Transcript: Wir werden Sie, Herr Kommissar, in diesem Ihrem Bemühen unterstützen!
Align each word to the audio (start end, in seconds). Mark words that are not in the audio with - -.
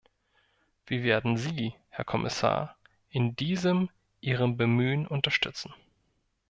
Wir 0.87 1.03
werden 1.03 1.37
Sie, 1.37 1.75
Herr 1.89 2.05
Kommissar, 2.05 2.75
in 3.11 3.35
diesem 3.35 3.91
Ihrem 4.19 4.57
Bemühen 4.57 5.05
unterstützen! 5.05 5.75